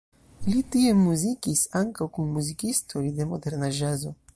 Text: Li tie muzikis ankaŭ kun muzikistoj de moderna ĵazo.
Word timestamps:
Li 0.51 0.63
tie 0.75 0.93
muzikis 1.01 1.61
ankaŭ 1.83 2.09
kun 2.17 2.35
muzikistoj 2.39 3.09
de 3.21 3.33
moderna 3.35 3.75
ĵazo. 3.83 4.21